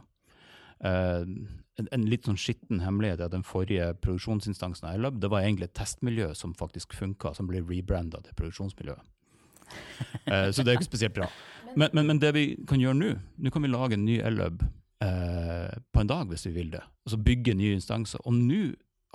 [0.77, 1.25] Uh,
[1.77, 5.45] en, en, litt sånn skitten hemmelighet er at den forrige produksjonsinstansen av Ellub, det var
[5.45, 9.13] egentlig et testmiljø som faktisk funka, som ble rebranda til produksjonsmiljøet.
[10.31, 11.29] eh, så det er ikke spesielt bra.
[11.75, 13.13] Men, men, men, det vi kan gjøre nå,
[13.43, 14.63] nå kan vi lage en ny Ellub
[15.03, 16.83] eh, på en dag hvis vi vil det.
[17.05, 18.23] Altså bygge nye instanser.
[18.25, 18.61] Og nå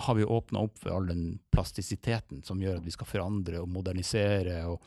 [0.03, 3.70] har vi åpna opp for all den plastisiteten som gjør at vi skal forandre og
[3.70, 4.85] modernisere og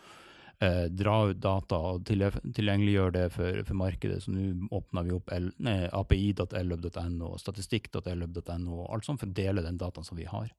[0.64, 4.22] eh, dra ut data og tilgjengeliggjøre det for, for markedet.
[4.24, 9.80] Så nå åpner vi opp api.ellub.no og statistikk.ellub.no og alt sånt for å dele den
[9.82, 10.50] dataen som vi har.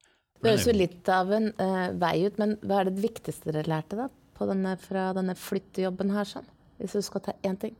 [0.42, 3.70] Det høres jo litt av en uh, vei ut, men hva er det viktigste dere
[3.70, 4.10] lærte da,
[4.42, 6.28] denne, fra denne flyttejobben her?
[6.28, 6.48] sånn?
[6.76, 7.72] Hvis du skal ta én ting?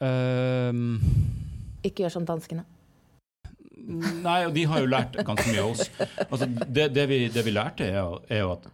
[0.00, 0.96] Um,
[1.84, 2.64] ikke gjør som danskene.
[3.84, 5.90] Nei, og de har jo lært ganske mye av oss.
[6.30, 8.68] Altså, det, det, vi, det, vi, lærte, er er at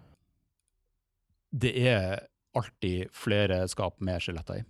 [1.50, 4.66] det er alltid flere skap med skjeletter i.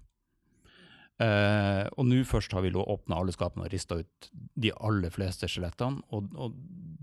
[1.20, 5.48] Uh, og nå først har vi åpna alle skapene og rista ut de aller fleste
[5.52, 6.00] skjelettene.
[6.16, 6.54] Og, og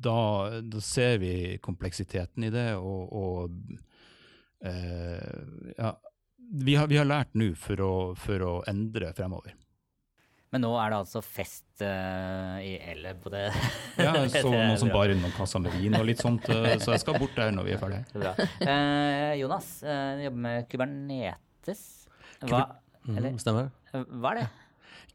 [0.07, 0.17] da,
[0.65, 3.53] da, ser vi kompleksiteten i det, og, og
[4.65, 5.93] uh, ja,
[6.49, 9.53] vi har, vi har lært nå for for å, endre fremover.
[10.53, 13.45] Men nå er det altså fest uh, i elle på det?
[13.99, 17.03] ja, jeg så noen som bar innom med vin og litt sånt, uh, så jeg
[17.03, 18.05] skal bort der når vi er ferdige.
[18.15, 18.31] Bra.
[18.61, 21.83] Uh, Jonas, du jobber med Kubernetes.
[22.47, 22.63] Hva,
[23.09, 23.73] mm, stemmer.
[23.91, 24.47] hva er det?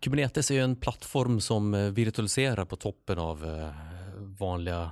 [0.03, 3.45] Kubernetes er jo en plattform som virtualiserer på toppen av
[4.37, 4.83] vanlige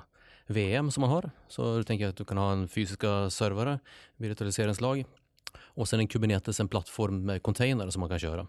[0.50, 1.31] VM som man har.
[1.50, 3.81] Så du tenker at du kan ha en fysiske servere,
[4.22, 5.05] virtualiseringslag,
[5.59, 8.46] och sen en Kubernetes, en plattform med containere som man kan köra.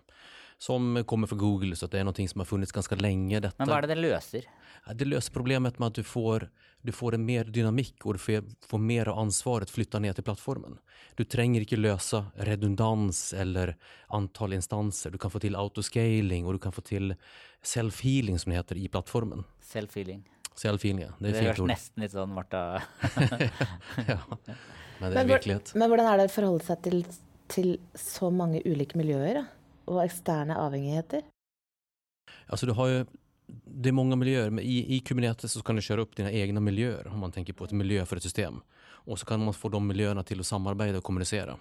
[0.62, 3.40] Som kommer fra Google, så det er noe som har funnits ganske lenge.
[3.42, 3.58] Dette.
[3.58, 4.50] Men hva er det det løser?
[4.94, 6.46] Det løser problemet med at du får,
[6.86, 10.26] du får en mer dynamikk, og du får, får mer av ansvaret flytta ned til
[10.28, 10.76] plattformen.
[11.18, 13.74] Du trenger ikke løse redundans eller
[14.14, 15.10] antall instanser.
[15.14, 17.16] Du kan få til autoscaling og du kan få til
[17.66, 19.42] self-healing som det heter i plattformen.
[19.66, 20.22] Self-healing.
[20.58, 21.16] Self-healing, ja.
[21.18, 22.62] Det, det høres nesten litt sånn Marta
[24.12, 24.20] ja.
[25.02, 25.74] Men det er virkelighet.
[25.74, 27.02] Men hvordan er det å forholde seg til,
[27.50, 29.46] til så mange ulike miljøer da?
[29.88, 31.26] Og eksterne avhengigheter?
[32.48, 33.02] Altså, du har jo
[33.52, 36.62] det er mange miljøer, men i, i Kubernetes så kan du kjøre opp dine egne
[36.64, 38.62] miljøer, om man tenker på et miljø for et system.
[39.10, 41.58] Og så kan man få de miljøene til å samarbeide og kommunisere.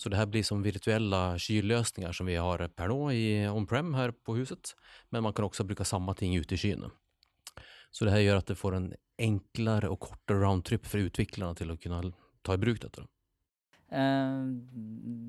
[0.00, 4.14] Så det her blir som virtuelle skyløsninger som vi har per nå i on-prem her
[4.16, 4.72] på huset.
[5.12, 6.88] Men man kan også bruke samme ting ute i skyene.
[7.92, 11.74] Så det her gjør at det får en enklere og kortere roundtrip for utviklerne til
[11.74, 12.14] å kunne
[12.46, 13.04] ta i bruk dette?
[13.90, 14.54] Uh,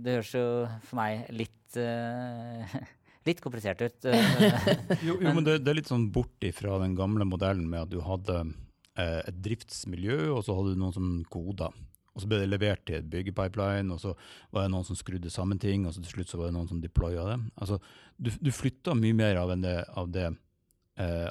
[0.06, 0.47] det høres jo
[0.86, 2.74] for meg litt uh,
[3.28, 4.10] litt komplisert ut.
[5.08, 7.93] jo, jo, men det, det, er litt sånn bort ifra den gamle modellen med at
[7.93, 11.71] du hadde uh, et driftsmiljø, og så hadde du noen som koda.
[12.12, 14.13] Og så ble det levert til et byggepipeline, og så
[14.52, 16.69] var det noen som skrudde sammen ting, og så til slutt så var det noen
[16.69, 17.38] som deploya det.
[17.56, 17.80] Altså,
[18.19, 20.32] du, du flytta mye mer av det, av det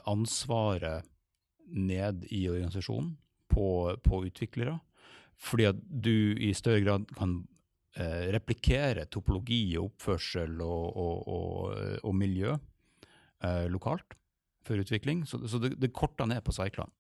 [0.09, 1.05] ansvaret
[1.71, 3.13] ned i organisasjonen
[3.53, 3.67] på,
[4.03, 4.79] på utviklere.
[5.41, 7.39] Fordi at du i større grad kan
[7.97, 14.17] eh, replikere topologi og oppførsel og, og, og, og miljø eh, lokalt
[14.67, 15.25] for utvikling.
[15.27, 16.93] Så, så det, det, korter ned på cyclene.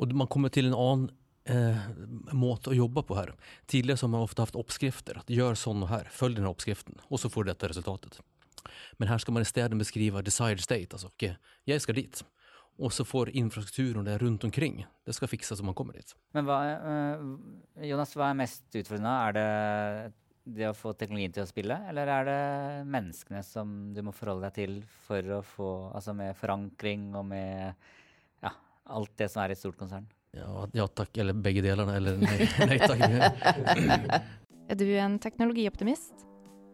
[0.00, 1.08] Og man kommer til en annen
[1.48, 1.80] eh,
[2.36, 3.32] måte å jobbe på her.
[3.70, 5.20] Tidligere har man ofte hatt oppskrifter.
[5.20, 8.20] at Gjør sånn og her, følg denne oppskriften, og så får du dette resultatet.
[9.00, 11.34] Men her skal man i stedet beskrive desired state, altså ikke
[11.68, 12.22] jeg skal dit.
[12.80, 16.14] Og så får infrastrukturen der rundt omkring, det skal fikses om man kommer dit.
[16.32, 17.24] Men hva, eh,
[17.90, 19.16] Jonas, hva er mest utfordrende?
[19.28, 20.14] Er det
[20.50, 22.40] det å få teknologien til å spille, eller er det
[22.90, 27.74] menneskene som du må forholde deg til for å få Altså med forankring og med
[28.42, 28.54] ja,
[28.96, 30.08] alt det som er i et stort konsern?
[30.36, 32.36] Ja, ja takk, eller begge delene, eller nei,
[32.70, 33.02] nei takk.
[34.70, 36.24] Er du en teknologioptimist?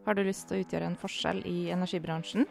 [0.06, 2.46] Har du lyst til å utgjøre en forskjell i energibransjen?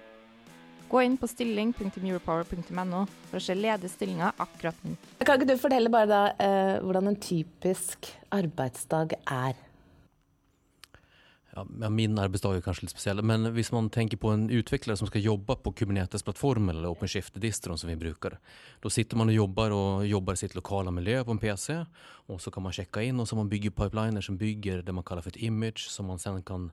[0.89, 4.95] Gå inn på stilling.europower.no for å se ledige stillinger akkurat nå.
[5.25, 9.64] Kan ikke du fortelle bare da eh, hvordan en typisk arbeidsdag er?
[11.55, 15.07] Ja, min arbeidsdag er kanskje litt spesiell, men hvis man tenker på en utvikler som
[15.07, 18.35] skal jobbe på Kubernetes-plattformen eller OpenShift-distroen som vi bruker,
[18.83, 21.77] da sitter man og jobber og jobber i sitt lokale miljø på en PC,
[22.27, 25.07] og så kan man sjekke inn, og så man bygger pipeliner som bygger det man
[25.07, 26.67] kaller for et image, som man sen kan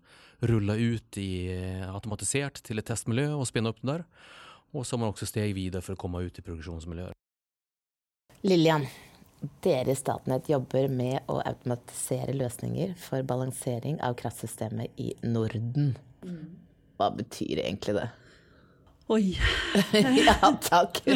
[0.51, 4.07] rulle ut i eh, automatisert til et testmiljø og spinne opp den der.
[4.75, 7.14] Og så har man også steg videre for å komme ut i produksjonsmiljøer.
[8.42, 8.88] Lillian,
[9.64, 15.94] dere i Statnett jobber med å automatisere løsninger for balansering av kraftsystemet i Norden.
[16.98, 18.09] Hva betyr egentlig det?
[19.12, 19.24] Oi.
[20.26, 21.02] ja, takk.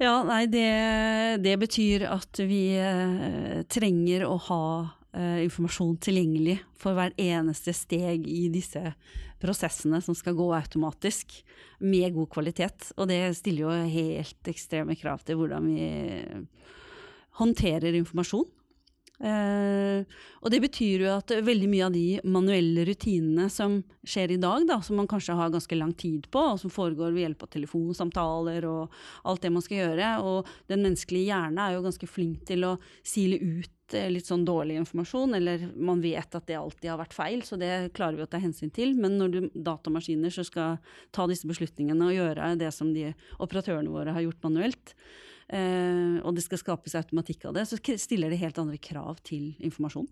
[0.00, 4.64] Ja, nei, det, det betyr at vi eh, trenger å ha
[5.12, 8.94] eh, informasjon tilgjengelig for hver eneste steg i disse
[9.40, 11.40] prosessene som skal gå automatisk,
[11.80, 12.90] med god kvalitet.
[12.98, 15.90] Og det stiller jo helt ekstreme krav til hvordan vi
[17.40, 18.48] håndterer informasjon.
[19.20, 20.00] Eh,
[20.40, 24.64] og det betyr jo at veldig mye av de manuelle rutinene som skjer i dag,
[24.68, 27.50] da, som man kanskje har ganske lang tid på, og som foregår ved hjelp av
[27.52, 28.96] telefonsamtaler og
[29.28, 32.78] alt det man skal gjøre, og den menneskelige hjerne er jo ganske flink til å
[33.04, 37.16] sile ut eh, litt sånn dårlig informasjon, eller man vet at det alltid har vært
[37.16, 38.94] feil, så det klarer vi å ta hensyn til.
[38.98, 40.78] Men når du, datamaskiner så skal
[41.14, 44.94] ta disse beslutningene og gjøre det som de operatørene våre har gjort manuelt,
[45.48, 49.52] eh, og det skal skapes automatikk av det, så stiller det helt andre krav til
[49.58, 50.08] informasjon.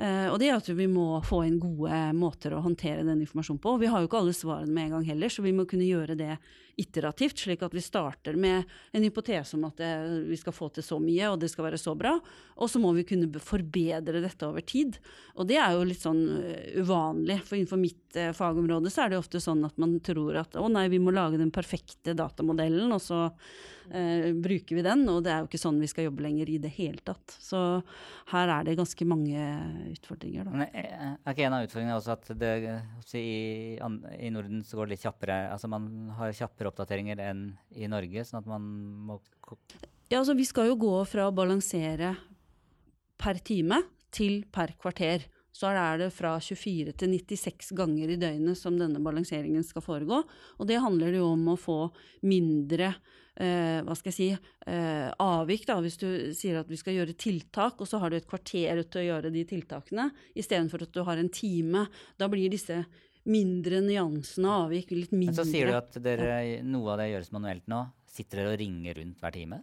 [0.00, 3.60] Uh, og det er at vi må få inn gode måter å håndtere den informasjonen
[3.60, 3.74] på.
[3.82, 6.16] Vi har jo ikke alle svarene med en gang heller, så vi må kunne gjøre
[6.16, 6.38] det
[6.80, 9.90] iterativt, slik at vi starter med en hypotese om at det,
[10.28, 12.16] vi skal få til så mye, og det skal være så bra.
[12.60, 14.98] Og så må vi kunne forbedre dette over tid.
[15.36, 19.12] Og det er jo litt sånn eh, uvanlig, for innenfor mitt eh, fagområde så er
[19.12, 22.92] det ofte sånn at man tror at å nei, vi må lage den perfekte datamodellen,
[22.92, 23.26] og så
[23.90, 25.04] eh, bruker vi den.
[25.10, 27.36] Og det er jo ikke sånn vi skal jobbe lenger i det hele tatt.
[27.40, 27.60] Så
[28.32, 29.46] her er det ganske mange
[29.94, 30.54] utfordringer, da.
[30.54, 32.52] Men eh, er ikke en av utfordringene også at det,
[33.20, 35.40] i, i Norden så går det litt kjappere?
[35.54, 35.88] Altså man
[36.18, 37.44] har kjappere oppdateringer enn
[37.76, 38.66] i Norge, sånn at man
[39.08, 39.20] må
[40.10, 42.14] Ja, altså vi skal jo gå fra å balansere
[43.20, 43.82] per time
[44.14, 45.26] til per kvarter.
[45.50, 50.22] Så er det fra 24 til 96 ganger i døgnet som denne balanseringen skal foregå.
[50.58, 51.80] Og det handler jo om å få
[52.22, 52.92] mindre
[53.34, 54.28] eh, hva skal jeg si,
[54.70, 55.66] eh, avvik.
[55.68, 55.80] Da.
[55.82, 59.02] Hvis du sier at vi skal gjøre tiltak, og så har du et kvarter til
[59.02, 61.88] å gjøre de tiltakene, istedenfor at du har en time.
[62.20, 62.84] Da blir disse
[63.28, 65.34] mindre nyansene av avvik litt mindre.
[65.34, 67.84] Men så sier du at dere, noe av det gjøres manuelt nå.
[68.10, 69.60] Sitter dere og ringer rundt hver time?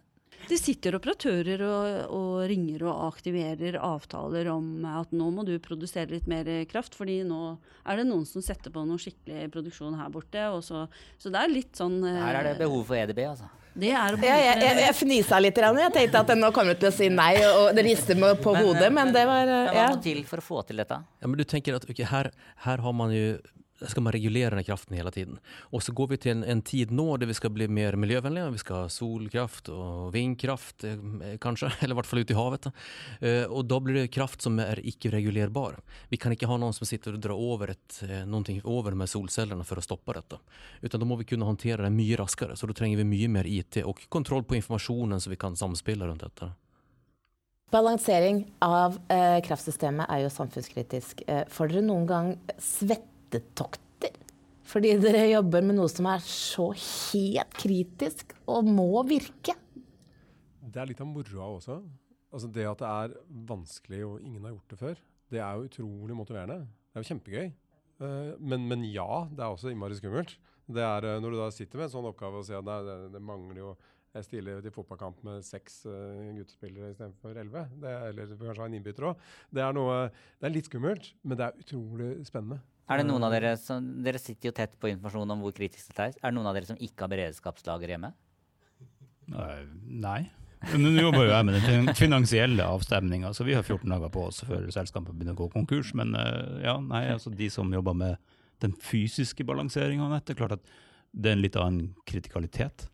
[0.48, 6.14] Det sitter operatører og, og ringer og aktiverer avtaler om at nå må du produsere
[6.14, 10.12] litt mer kraft, fordi nå er det noen som setter på noe skikkelig produksjon her
[10.14, 10.46] borte.
[10.54, 10.86] Og så,
[11.18, 13.50] så det er litt sånn eh, Her er det behov for EDB, altså.
[13.78, 15.58] Det er å Jeg, jeg, jeg, jeg fnisa litt.
[15.58, 18.54] Jeg tenkte at nå kommer du til å si nei, og det rister meg på
[18.56, 20.98] hodet, men det var Men eh, hva må til for å få til dette?
[21.22, 22.32] Ja, men du tenker at okay, her,
[22.66, 23.38] her har man ju
[23.86, 25.38] ska man regulere den kraften hele tiden.
[25.70, 28.50] Og så går vi til en, en tid nå der vi skal bli mer miljøvennlige.
[28.56, 30.86] Vi skal ha solkraft og vindkraft
[31.44, 32.70] kanskje, eller i hvert fall ute i havet.
[33.52, 35.78] Og da blir det kraft som er ikke-regulerbar.
[36.10, 39.08] Vi kan ikke ha noen som sitter og drar over, et, noe någonting over med
[39.08, 40.38] solcellene for å stoppe dette.
[40.80, 42.56] Utan da må vi kunne håndtere det mye raskere.
[42.56, 46.06] Så da trenger vi mye mer IT og kontroll på informasjonen så vi kan samspille
[46.06, 46.50] rundt dette.
[47.70, 51.22] Balansering av eh, kraftsystemet er jo samfunnskritisk.
[51.26, 52.30] Eh, får dere noen gang
[53.28, 54.16] svettetokter?
[54.68, 59.54] Fordi dere jobber med noe som er så helt kritisk og må virke.
[60.60, 61.78] Det er litt av moroa også.
[62.28, 63.14] Altså det at det er
[63.48, 64.98] vanskelig og ingen har gjort det før,
[65.32, 66.66] det er jo utrolig motiverende.
[66.68, 67.46] Det er jo kjempegøy.
[68.04, 70.36] Eh, men, men ja, det er også innmari skummelt.
[70.68, 72.98] Det er eh, når du da sitter med en sånn oppgave og sier at det,
[73.16, 73.72] det mangler jo
[74.16, 77.66] jeg stiller til fotballkamp med seks uh, guttespillere istedenfor elleve.
[78.08, 79.20] Eller kanskje ha en innbytter òg.
[79.52, 79.66] Det,
[80.40, 82.58] det er litt skummelt, men det er utrolig spennende.
[82.88, 85.90] Er det noen av dere som Dere sitter jo tett på informasjon om hvor kritisk
[85.90, 86.18] dette er.
[86.22, 88.14] Er det noen av dere som ikke har beredskapslager hjemme?
[89.28, 90.22] Nei.
[90.72, 94.24] Men Nå jobber jo jeg med den finansielle avstemninga, så vi har 14 dager på
[94.30, 95.92] oss før selskapet begynner å gå konkurs.
[95.98, 98.16] Men eh, ja, nei, altså de som jobber med
[98.64, 100.38] den fysiske balanseringa av nettet.
[100.40, 100.72] Klart at
[101.12, 102.88] det er en litt annen kritikalitet.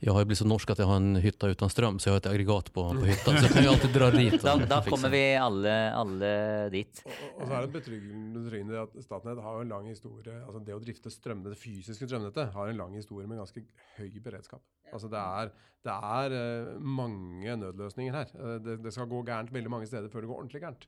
[0.00, 2.12] Jag har jo blivit så norsk att jag har en hytta utan ström så jag
[2.14, 3.36] har ett aggregat på, på hyttan.
[3.36, 4.42] Så jag kan ju alltid dra dit.
[4.42, 6.30] Da, da kommer vi alle, alle
[6.70, 7.02] dit.
[7.04, 10.74] Og, og så er det betryggende at Statnett har jo en lang historie altså Det
[10.74, 13.62] å drifte strømnettet, det fysiske strømnettet har en lang historie med ganske
[13.98, 14.62] høy beredskap.
[14.92, 15.50] Altså Det er,
[15.86, 18.30] det er eh, mange nødløsninger her.
[18.34, 20.86] Eh, det, det skal gå gærent veldig mange steder før det går ordentlig gærent.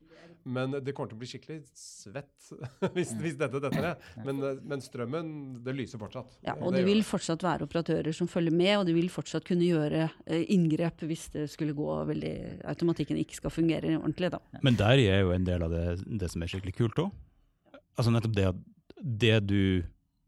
[0.49, 2.51] Men det kommer til å bli skikkelig svett
[2.97, 4.07] hvis, hvis dette detter ned.
[4.27, 5.33] Men, eh, men strømmen,
[5.67, 6.39] det lyser fortsatt.
[6.47, 9.47] Ja, og det det vil fortsatt være operatører som følger med, og de vil fortsatt
[9.47, 12.35] kunne gjøre eh, inngrep hvis det skulle gå veldig
[12.71, 14.33] automatikken ikke skal fungere ordentlig.
[14.35, 14.41] Da.
[14.65, 15.85] Men der er jo en del av det,
[16.21, 17.15] det som er skikkelig kult òg.
[17.99, 18.67] Altså nettopp det at
[18.99, 19.63] det du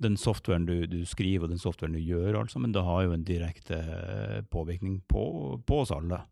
[0.00, 3.12] den softwaren du, du skriver og den softwaren du gjør, altså, men det har jo
[3.12, 5.24] en direkte eh, påvirkning på,
[5.66, 6.22] på oss alle.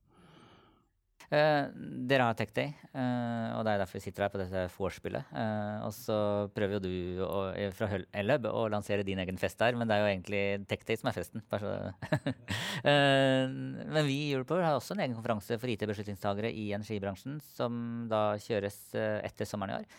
[1.28, 1.64] Eh,
[2.08, 5.28] dere har Tech Day, eh, og det er derfor vi sitter her på dette vorspielet.
[5.34, 6.16] Uh, og så
[6.56, 7.42] prøver jo du å,
[7.76, 10.96] fra Elleb å lansere din egen fest der, men det er jo egentlig Tech Day
[11.00, 11.44] som er festen.
[12.88, 18.22] Men vi i Europower har også en egen konferanse for IT-beslutningstagere i energibransjen, som da
[18.40, 19.98] kjøres etter sommeren i år.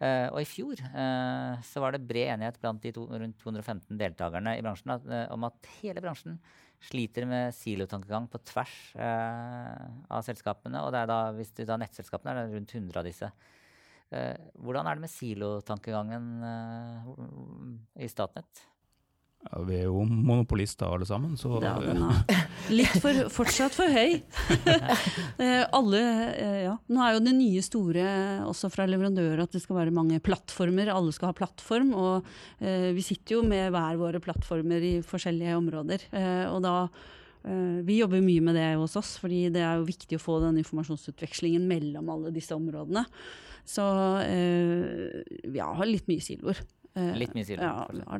[0.00, 3.98] Uh, og i fjor uh, så var det bred enighet blant de to, rundt 215
[4.00, 6.38] deltakerne i bransjen eh, om at hele bransjen
[6.80, 10.82] sliter med silotankegang på tvers eh, av selskapene.
[10.84, 13.30] Og det er da, hvis du tar nettselskapene, er det rundt 100 av disse.
[14.10, 18.64] Eh, hvordan er det med silotankegangen eh, i Statnett?
[19.40, 22.42] Ja, vi er jo monopolister alle sammen, så Ja, den er
[22.78, 24.20] litt for, fortsatt for høy.
[25.40, 26.00] Eh, alle,
[26.36, 26.74] eh, ja.
[26.92, 28.02] Nå er jo det nye store
[28.44, 30.90] også fra leverandører at det skal være mange plattformer.
[30.92, 31.94] Alle skal ha plattform.
[31.96, 32.26] Og
[32.60, 36.04] eh, vi sitter jo med hver våre plattformer i forskjellige områder.
[36.12, 39.88] Eh, og da eh, Vi jobber mye med det hos oss, fordi det er jo
[39.88, 43.06] viktig å få den informasjonsutvekslingen mellom alle disse områdene.
[43.64, 43.86] Så
[44.26, 45.24] eh,
[45.56, 46.60] ja, har litt mye siloer.
[46.94, 47.62] Eh, Litt mye siloer,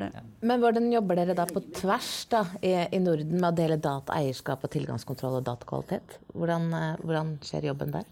[0.00, 0.22] Ja.
[0.40, 4.64] Men hvordan jobber dere da på tvers da, i, i Norden med å dele dataeierskap
[4.64, 6.20] og tilgangskontroll og datakvalitet?
[6.34, 8.04] Hvordan, eh, hvordan skjer jobben der?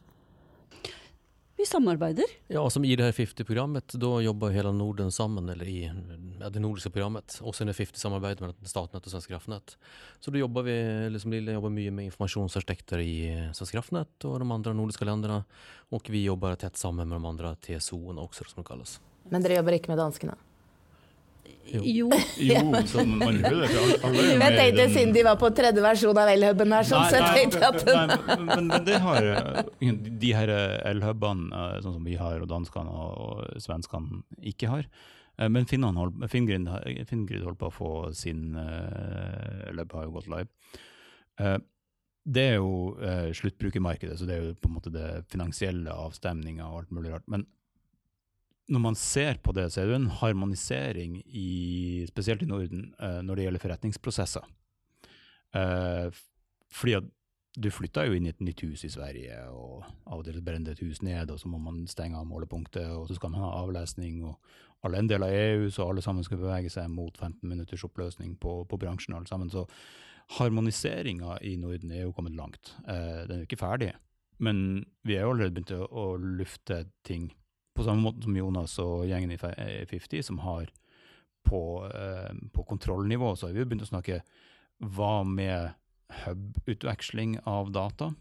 [1.58, 2.24] Vi samarbeider.
[2.46, 5.92] Ja, som i det här 50-programmet, då jobbar hela Norden sammen, eller i
[6.40, 7.40] ja, det nordiske programmet.
[7.42, 9.76] Også sen är 50-samarbeid mellan Statnett og Svenska kraftnät.
[10.20, 14.52] Så då jobbar vi, liksom Lille jobbar mye med informasjonsarkitekter i Svenska kraftnät og de
[14.52, 15.44] andre nordiske länderna.
[15.90, 19.00] Og vi jobber tett sammen med de andre TSO-erna också, som det kallas.
[19.28, 20.38] Men dere jobber ikke med danskene?
[21.68, 22.08] Er jo
[22.38, 27.04] Jeg med i tenkte den- siden de var på tredje versjon av Elhuben her, sånn,
[27.10, 29.62] så jeg tenkte at nei, men, men, men det har eh,
[30.24, 30.48] de her
[30.92, 33.12] elhubene, eh, sånn som vi har, og danskene og,
[33.52, 34.88] og svenskene ikke har.
[35.38, 35.66] Eh, Men
[36.00, 36.86] hold- Fingrid har-
[37.44, 40.48] holdt på å få sin uh, Lub har jo gått live.
[41.40, 41.58] Uh,
[42.28, 46.66] det er jo uh, sluttbrukermarkedet, så det er jo på en måte det finansielle avstemninga
[46.66, 47.28] og alt mulig rart.
[47.30, 47.46] Men
[48.68, 53.20] når man ser på det, så er det en harmonisering, i, spesielt i Norden, eh,
[53.24, 54.48] når det gjelder forretningsprosesser.
[55.56, 56.08] Eh,
[56.68, 57.08] fordi at
[57.58, 60.76] du flytter jo inn i et nytt hus i Sverige, og av og til brenner
[60.76, 63.54] et hus ned, og så må man stenge av målepunktet, og så skal man ha
[63.62, 64.36] avlesning, og
[64.86, 68.36] alle en del av EU, så alle sammen skal bevege seg mot 15 minutters oppløsning
[68.38, 69.50] på, på bransjen alle sammen.
[69.50, 69.64] Så
[70.36, 72.76] harmoniseringa i Norden er jo kommet langt.
[72.84, 73.94] Eh, den er jo ikke ferdig,
[74.38, 77.32] men vi er jo allerede begynt å lufte ting
[77.78, 80.70] på samme måte som Jonas og gjengen i eh, 50, som har
[81.46, 84.22] på, eh, på kontrollnivå, så har vi begynt å snakke
[84.82, 85.74] hva med
[86.24, 88.12] hub-utveksling av data?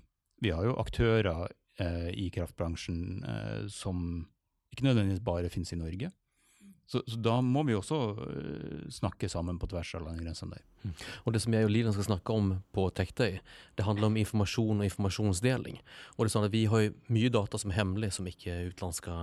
[0.42, 1.48] Vi har jo aktører
[1.82, 4.28] eh, i kraftbransjen eh, som
[4.74, 6.12] ikke nødvendigvis bare finnes i Norge.
[6.88, 10.94] Så, så da må vi også eh, snakke sammen på tvers av landegrensene der.
[11.28, 13.42] Og det som jeg og Lilan skal snakke om på Tektøy,
[13.76, 15.82] det handler om informasjon og informasjonsdeling.
[16.16, 19.18] Og det er sånn at vi har mye data som er hemmelig, som ikke utenlandske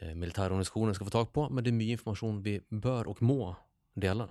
[0.00, 3.20] eh, organisasjoner skal ska få tak på, men det er mye informasjon vi bør og
[3.20, 3.52] må
[4.00, 4.30] dele.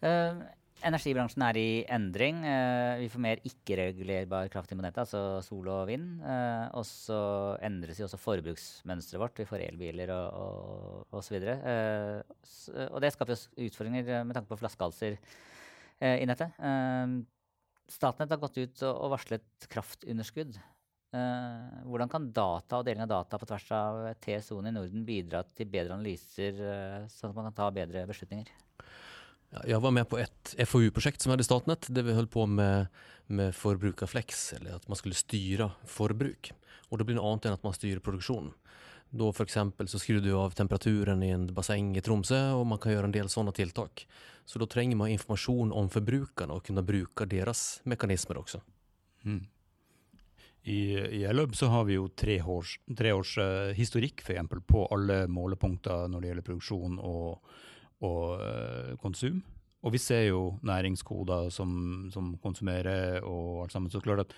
[0.00, 0.40] Eh,
[0.86, 2.40] energibransjen er i endring.
[2.46, 6.20] Eh, vi får mer ikke-regulerbar kraft inn på altså sol og vind.
[6.22, 7.18] Eh, og så
[7.66, 9.40] endres jo også forbruksmønsteret vårt.
[9.40, 11.56] Vi får elbiler og, og, og så videre.
[11.72, 16.54] Eh, og det skaper jo utfordringer med tanke på flaskehalser eh, i nettet.
[17.88, 20.58] Statnett har gått ut og, varslet kraftunderskudd.
[21.08, 25.70] Hvordan kan data og deling av data på tvers av TSO-ene i Norden bidra til
[25.72, 26.60] bedre analyser,
[27.08, 28.67] sånn at man kan ta bedre beslutninger?
[29.64, 32.86] Jag var med på et FoU-projekt som hade Statnett der vi holdt på med,
[33.26, 36.52] med forbrukarflex, eller at man skulle styre forbruk.
[36.88, 38.52] Og det blir noe annet enn at man styrer produksjonen.
[39.08, 42.92] Da eksempel så skrur du av temperaturen i en basseng i Tromsø, og man kan
[42.92, 44.04] gjøre en del sånne tiltak.
[44.44, 48.60] Så da trenger man informasjon om forbrukerne og kunne bruke deres mekanismer også.
[49.24, 49.46] Mm.
[50.62, 50.80] i,
[51.18, 55.24] i Elub så har vi jo tre års, tre års uh, historikk for på alle
[55.26, 57.50] målepunkter når det gjelder produksjon og,
[58.04, 59.40] og uh, konsum.
[59.86, 63.90] Og vi ser jo næringskoder som, som, konsumerer og alt sammen.
[63.90, 64.34] Så klart at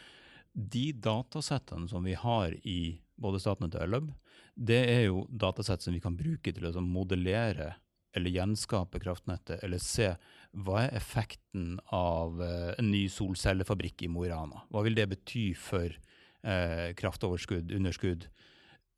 [0.52, 4.10] de datasettene som vi har i både Statnett og Ellub,
[4.56, 7.74] det er jo datasett som vi kan bruke til å modellere
[8.16, 10.08] eller gjenskape kraftnettet, eller se
[10.50, 14.64] hva er effekten av eh, en ny solcellefabrikk i Mo i Rana?
[14.70, 18.26] Hva vil det bety for eh, kraftoverskudd, underskudd,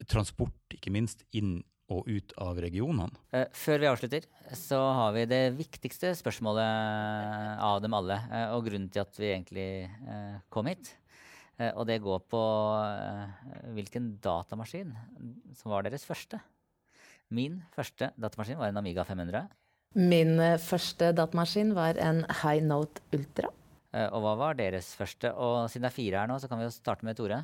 [0.08, 1.60] transport, ikke minst, inn
[1.92, 3.20] og ut av regionene?
[3.36, 4.26] Eh, før vi avslutter,
[4.56, 9.30] så har vi det viktigste spørsmålet av dem alle, eh, og grunnen til at vi
[9.30, 10.92] egentlig eh, kom hit.
[11.58, 12.42] Eh, og det går på
[13.76, 14.92] hvilken datamaskin
[15.58, 16.40] som var deres første.
[17.32, 19.48] Min første datamaskin var en Amiga 500.
[19.96, 23.48] Min første datamaskin var en High Note Ultra.
[23.92, 25.28] Og hva var deres første?
[25.36, 27.42] Og siden det er fire her nå, så kan vi jo starte med Tore.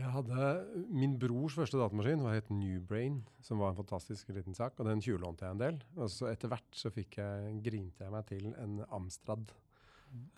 [0.00, 0.50] Jeg hadde,
[0.96, 4.78] Min brors første datamaskin var het Newbrain, som var en fantastisk liten sak.
[4.80, 5.80] og Den tjuvlånte jeg en del.
[5.98, 9.52] Og så etter hvert så fikk jeg, grinte jeg meg til en Amstrad.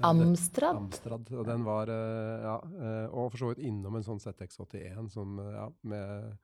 [0.05, 0.81] Amstrad?
[0.83, 2.57] Amstrad, og den var, ja,
[3.09, 6.35] Og for så vidt innom en sånn ZX81 som, ja, med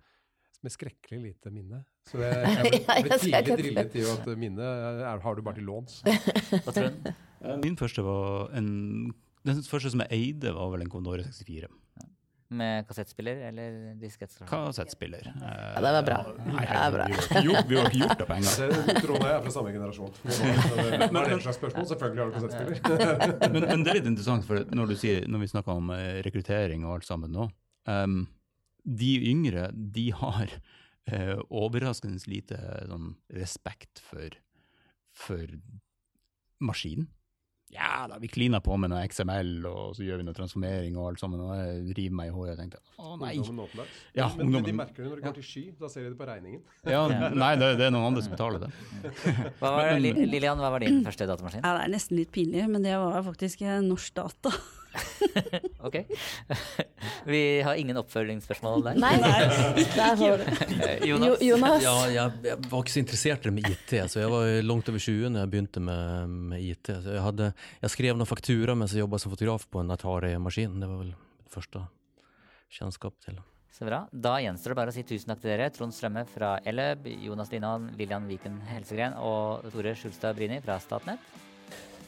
[0.65, 1.83] med skrekkelig lite minne.
[2.09, 6.01] Så jeg, jeg ble, ble tidlig drillet i at minnet har du bare til låns.
[7.63, 9.13] Min første var en
[9.47, 11.71] Den første som jeg eide, var vel en Condore 64.
[12.49, 14.33] Med kassettspiller eller diskett?
[14.49, 15.27] Kassettspiller.
[15.43, 16.19] Ja, det var bra.
[16.47, 17.09] Nei, det er bra.
[17.13, 19.03] Vi, var, vi har ikke gjort det på en gang.
[19.03, 20.15] Trond og jeg er fra samme generasjon.
[21.13, 21.89] Men, det slags spørsmål.
[21.93, 23.53] Selvfølgelig har du kassettspiller.
[23.53, 26.89] men, men, det er litt interessant, for når, sier, når vi snakker om eh, rekruttering
[26.89, 27.51] og alt sammen nå
[27.89, 28.23] um,
[28.85, 30.53] de yngre de har
[31.13, 34.33] uh, overraskende lite sånn, respekt for,
[35.13, 35.53] for
[36.65, 37.11] maskinen.
[37.73, 41.11] Ja da, vi klina på med noe XML, og så gjør vi noe transformering og
[41.11, 41.43] alt sammen.
[41.45, 43.35] Og jeg river meg i håret og tenkte å nei.
[44.17, 45.65] Ja, men, men, de merker det når du går til sky.
[45.81, 46.63] Da ser de det på regningen.
[46.89, 47.05] Ja,
[47.45, 48.73] Nei, det, det, er noen andre som betaler det.
[49.61, 51.61] Hva var, Lilian, hva var din første datamaskin?
[51.61, 54.55] Ja, Det er nesten litt pinlig, men det var faktisk Norsk Data.
[55.89, 55.97] Ok.
[57.33, 59.01] Vi har ingen oppfølgingsspørsmål der.
[59.03, 59.13] Nei,
[59.83, 60.09] ikke
[61.09, 61.43] Jonas?
[61.45, 61.83] Jonas?
[61.85, 63.95] Ja, jeg, jeg, var ikke så interessert i det med IT.
[64.13, 66.93] Så jeg var langt over 20 når jeg begynte med, med IT.
[66.95, 67.53] Så jeg, hadde,
[67.85, 70.81] jeg skrev noen fakturaer mens jeg jobba som fotograf på en Atari-maskin.
[70.81, 71.85] Det var vel mitt første
[72.79, 73.39] kjennskap til.
[73.79, 74.03] Så bra.
[74.11, 75.69] Da gjenstår det bare å si tusen takk til dere.
[75.71, 81.23] Trond Strømme fra Elleb, Jonas Linnan, Lillian Viken Helsegren og Tore Skjulstad Brini fra Statnett.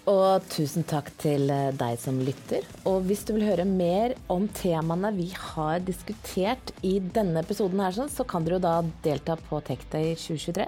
[0.09, 2.64] Og tusen takk til eh, deg som lytter.
[2.88, 7.92] Og hvis du vil høre mer om temaene vi har diskutert i denne episoden, her,
[7.92, 10.66] så kan dere jo da delta på TechDay 2023.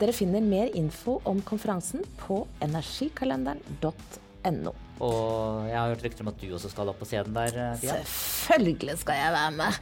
[0.00, 4.72] Dere finner mer info om konferansen på energikalenderen.no.
[5.04, 7.92] Og jeg har hørt rykter om at du også skal opp på scenen der, Pia?
[8.02, 9.72] Selvfølgelig skal jeg være med.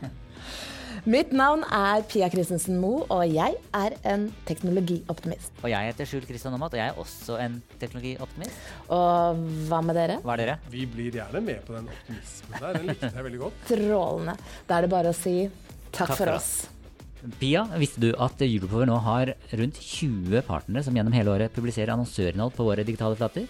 [1.09, 5.55] Mitt navn er Pia Christensen Moe, og jeg er en teknologioptimist.
[5.62, 8.68] Og jeg heter Skjul Kristian Aamodt, og jeg er også en teknologioptimist.
[8.95, 9.40] Og
[9.70, 10.18] hva med dere?
[10.22, 10.59] Hva er dere?
[10.72, 12.78] Vi blir gjerne med på den optimismen der.
[12.78, 13.64] Den likte jeg veldig godt.
[13.72, 14.36] Strålende.
[14.68, 16.53] Da er det bare å si takk, takk for, oss.
[17.38, 21.95] Pia, visste du at Europower nå har rundt 20 partnere som gjennom hele året publiserer
[21.95, 23.47] annonsørinnhold på våre digitale flater?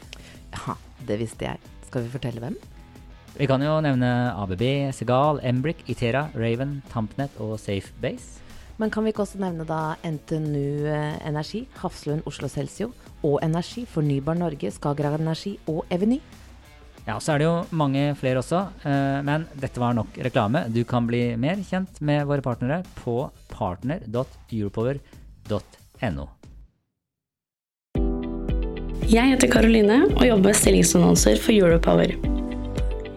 [0.52, 0.76] Ja,
[1.08, 1.74] det visste jeg.
[1.88, 2.56] Skal vi fortelle hvem?
[3.32, 8.42] Vi kan jo nevne ABB, Segal, Embrik, Itera, Raven, Tampnet og Safebase.
[8.76, 13.86] Men kan vi ikke også nevne da NTNU eh, Energi, Hafslund Oslo Celsio og Energi,
[13.88, 16.20] Fornybar Norge, Skagerrak Energi og Eveny?
[17.06, 20.68] Ja, så er det jo mange flere også, eh, men dette var nok reklame.
[20.68, 26.26] Du kan bli mer kjent med våre partnere på partner.europower.no.
[29.12, 32.32] Jeg heter Karoline og jobber med stillingsannonser for Europower.